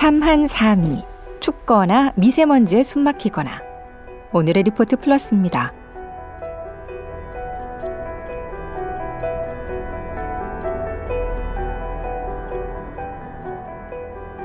삼한삼이 0.00 1.04
춥거나 1.40 2.14
미세먼지에 2.16 2.82
숨막히거나 2.82 3.60
오늘의 4.32 4.62
리포트 4.62 4.96
플러스입니다. 4.96 5.74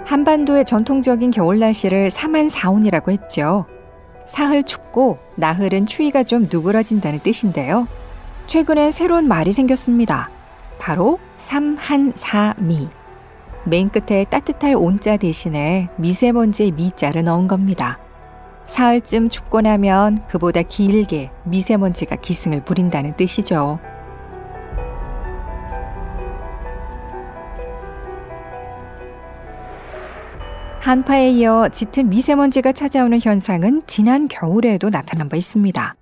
한반도의 0.03 0.65
전통적인 0.65 1.31
겨울 1.31 1.59
날씨를 1.59 2.09
사만사온이라고 2.09 3.11
했죠. 3.11 3.65
사흘 4.25 4.63
춥고 4.63 5.19
나흘은 5.35 5.85
추위가 5.85 6.23
좀 6.23 6.49
누그러진다는 6.51 7.19
뜻인데요. 7.19 7.87
최근엔 8.47 8.91
새로운 8.91 9.29
말이 9.29 9.53
생겼습니다. 9.53 10.29
바로 10.79 11.17
삼한사미. 11.37 13.04
맨 13.67 13.89
끝에 13.89 14.25
따뜻할 14.25 14.75
온자 14.75 15.17
대신에 15.17 15.89
미세먼지의 15.97 16.71
미자를 16.71 17.23
넣은 17.23 17.47
겁니다. 17.47 17.97
사흘쯤 18.67 19.29
춥고 19.29 19.61
나면 19.61 20.19
그보다 20.27 20.61
길게 20.61 21.31
미세먼지가 21.45 22.17
기승을 22.17 22.63
부린다는 22.63 23.15
뜻이죠. 23.15 23.79
한파에 30.81 31.31
이어 31.31 31.67
짙은 31.69 32.09
미세먼지가 32.09 32.71
찾아오는 32.71 33.19
현상은 33.19 33.81
지난 33.87 34.27
겨울에도 34.27 34.91
나타난 34.91 35.29
바 35.29 35.35
있습니다. 35.35 35.95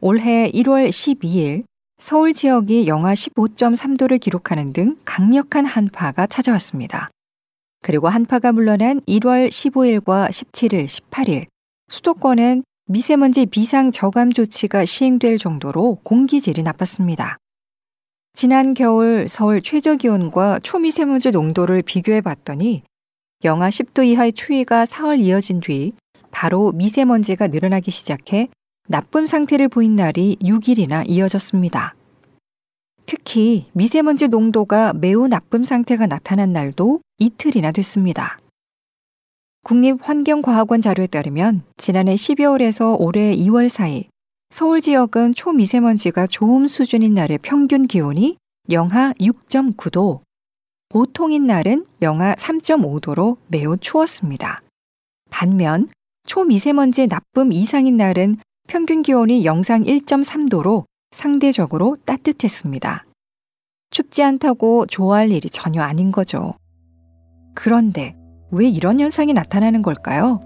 올해 0.00 0.50
1월 0.50 0.88
12일 0.88 1.62
서울 2.02 2.34
지역이 2.34 2.88
영하 2.88 3.14
15.3도를 3.14 4.18
기록하는 4.18 4.72
등 4.72 4.96
강력한 5.04 5.64
한파가 5.64 6.26
찾아왔습니다. 6.26 7.10
그리고 7.80 8.08
한파가 8.08 8.50
물러난 8.50 8.98
1월 9.02 9.48
15일과 9.48 10.28
17일, 10.28 10.86
18일 10.86 11.46
수도권은 11.92 12.64
미세먼지 12.86 13.46
비상 13.46 13.92
저감 13.92 14.32
조치가 14.32 14.84
시행될 14.84 15.38
정도로 15.38 16.00
공기질이 16.02 16.64
나빴습니다. 16.64 17.38
지난 18.34 18.74
겨울 18.74 19.28
서울 19.28 19.62
최저 19.62 19.94
기온과 19.94 20.58
초미세먼지 20.58 21.30
농도를 21.30 21.82
비교해 21.82 22.20
봤더니 22.20 22.82
영하 23.44 23.68
10도 23.68 24.04
이하의 24.04 24.32
추위가 24.32 24.86
사흘 24.86 25.20
이어진 25.20 25.60
뒤 25.60 25.92
바로 26.32 26.72
미세먼지가 26.72 27.46
늘어나기 27.46 27.92
시작해 27.92 28.48
나쁨 28.92 29.24
상태를 29.24 29.70
보인 29.70 29.96
날이 29.96 30.36
6일이나 30.42 31.08
이어졌습니다. 31.08 31.94
특히 33.06 33.64
미세먼지 33.72 34.28
농도가 34.28 34.92
매우 34.92 35.28
나쁨 35.28 35.64
상태가 35.64 36.06
나타난 36.06 36.52
날도 36.52 37.00
이틀이나 37.16 37.72
됐습니다. 37.72 38.36
국립환경과학원 39.64 40.82
자료에 40.82 41.06
따르면 41.06 41.62
지난해 41.78 42.16
12월에서 42.16 43.00
올해 43.00 43.34
2월 43.34 43.70
사이 43.70 44.10
서울 44.50 44.82
지역은 44.82 45.36
초미세먼지가 45.36 46.26
좋음 46.26 46.66
수준인 46.66 47.14
날의 47.14 47.38
평균 47.38 47.86
기온이 47.86 48.36
영하 48.70 49.14
6.9도, 49.14 50.20
보통인 50.90 51.46
날은 51.46 51.86
영하 52.02 52.34
3.5도로 52.34 53.38
매우 53.46 53.78
추웠습니다. 53.78 54.60
반면 55.30 55.88
초미세먼지 56.26 57.06
나쁨 57.06 57.54
이상인 57.54 57.96
날은 57.96 58.36
평균 58.68 59.02
기온이 59.02 59.44
영상 59.44 59.82
1.3도로 59.82 60.84
상대적으로 61.10 61.96
따뜻했습니다. 62.06 63.04
춥지 63.90 64.22
않다고 64.22 64.86
좋아할 64.86 65.30
일이 65.30 65.50
전혀 65.50 65.82
아닌 65.82 66.10
거죠. 66.10 66.54
그런데 67.54 68.16
왜 68.50 68.66
이런 68.66 68.98
현상이 68.98 69.34
나타나는 69.34 69.82
걸까요? 69.82 70.40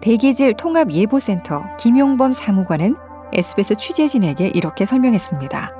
대기질 0.00 0.54
통합 0.54 0.92
예보센터 0.92 1.76
김용범 1.78 2.32
사무관은 2.34 2.94
SBS 3.32 3.74
취재진에게 3.76 4.52
이렇게 4.54 4.84
설명했습니다. 4.84 5.74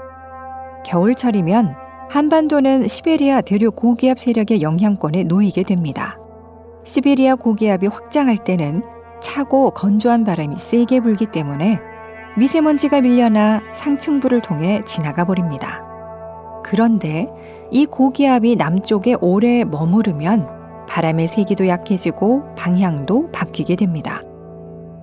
겨울철이면 0.84 1.76
한반도는 2.10 2.88
시베리아 2.88 3.42
대륙 3.42 3.76
고기압 3.76 4.18
세력의 4.18 4.62
영향권에 4.62 5.24
놓이게 5.24 5.62
됩니다. 5.62 6.18
시베리아 6.84 7.34
고기압이 7.36 7.86
확장할 7.86 8.44
때는 8.44 8.82
차고 9.20 9.70
건조한 9.70 10.24
바람이 10.24 10.56
세게 10.58 11.00
불기 11.00 11.26
때문에 11.26 11.80
미세먼지가 12.36 13.00
밀려나 13.00 13.62
상층부를 13.72 14.42
통해 14.42 14.82
지나가 14.84 15.24
버립니다. 15.24 15.82
그런데 16.64 17.28
이 17.70 17.86
고기압이 17.86 18.56
남쪽에 18.56 19.16
오래 19.20 19.64
머무르면 19.64 20.86
바람의 20.88 21.28
세기도 21.28 21.68
약해지고 21.68 22.54
방향도 22.56 23.30
바뀌게 23.32 23.76
됩니다. 23.76 24.22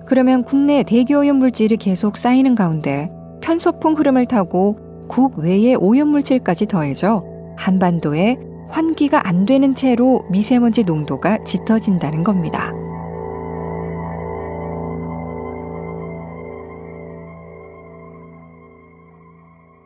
그러면 0.06 0.44
국내 0.44 0.82
대기오염 0.82 1.36
물질이 1.36 1.76
계속 1.76 2.16
쌓이는 2.16 2.54
가운데 2.54 3.10
편서풍 3.40 3.94
흐름을 3.94 4.26
타고 4.26 4.78
국외의 5.08 5.76
오염 5.76 6.08
물질까지 6.08 6.66
더해져 6.66 7.24
한반도에 7.56 8.36
환기가 8.72 9.28
안 9.28 9.44
되는 9.44 9.74
채로 9.74 10.24
미세먼지 10.30 10.82
농도가 10.82 11.38
짙어진다는 11.44 12.24
겁니다. 12.24 12.72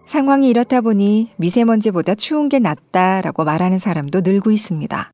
상황이 0.07 0.49
이렇다 0.49 0.81
보니 0.81 1.33
미세먼지보다 1.37 2.15
추운 2.15 2.49
게 2.49 2.59
낫다라고 2.61 3.45
말하는 3.45 3.79
사람도 3.79 4.21
늘고 4.21 4.53
있습니다. 4.53 5.11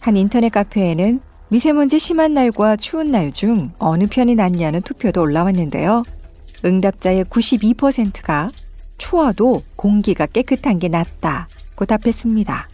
한 0.00 0.16
인터넷 0.16 0.48
카페에는 0.50 1.20
미세먼지 1.50 1.98
심한 1.98 2.34
날과 2.34 2.76
추운 2.76 3.10
날 3.10 3.32
중 3.32 3.72
어느 3.78 4.06
편이 4.10 4.34
낫냐는 4.34 4.82
투표도 4.82 5.22
올라왔는데요. 5.22 6.02
응답자의 6.64 7.24
92%가 7.24 8.50
추워도 8.98 9.62
공기가 9.76 10.26
깨끗한 10.26 10.78
게 10.78 10.88
낫다고 10.88 11.86
답했습니다. 11.86 12.68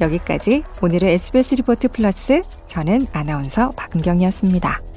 여기까지 0.00 0.64
오늘의 0.82 1.14
SBS 1.14 1.54
리포트 1.56 1.88
플러스 1.88 2.42
저는 2.66 3.06
아나운서 3.12 3.70
박은경이었습니다. 3.76 4.93